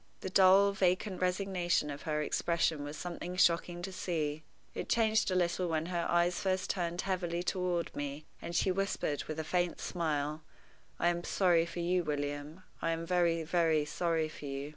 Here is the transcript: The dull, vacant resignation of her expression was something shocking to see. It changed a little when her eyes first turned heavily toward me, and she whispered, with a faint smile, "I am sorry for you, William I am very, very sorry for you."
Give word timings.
The 0.21 0.31
dull, 0.31 0.71
vacant 0.71 1.21
resignation 1.21 1.91
of 1.91 2.01
her 2.09 2.23
expression 2.23 2.83
was 2.83 2.97
something 2.97 3.35
shocking 3.35 3.83
to 3.83 3.91
see. 3.91 4.41
It 4.73 4.89
changed 4.89 5.29
a 5.29 5.35
little 5.35 5.67
when 5.67 5.85
her 5.85 6.07
eyes 6.09 6.39
first 6.39 6.71
turned 6.71 7.01
heavily 7.01 7.43
toward 7.43 7.95
me, 7.95 8.25
and 8.41 8.55
she 8.55 8.71
whispered, 8.71 9.23
with 9.25 9.37
a 9.39 9.43
faint 9.43 9.79
smile, 9.79 10.41
"I 10.97 11.09
am 11.09 11.23
sorry 11.23 11.67
for 11.67 11.81
you, 11.81 12.03
William 12.03 12.63
I 12.81 12.89
am 12.93 13.05
very, 13.05 13.43
very 13.43 13.85
sorry 13.85 14.27
for 14.27 14.45
you." 14.45 14.69